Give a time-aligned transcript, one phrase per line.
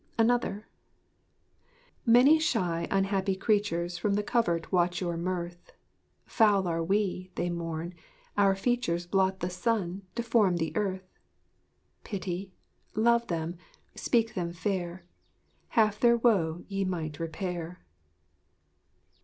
[0.17, 0.67] _ANOTHER
[2.07, 5.73] Many shy, unhappy creatures From the covert watch your mirth:
[6.25, 7.93] 'Foul are we,' they mourn;
[8.35, 11.19] 'our features Blot the sun, deform the earth.'
[12.03, 12.51] Pity,
[12.95, 13.59] love them,
[13.93, 15.05] speak them fair;
[15.75, 17.85] _Half their woe ye may repair.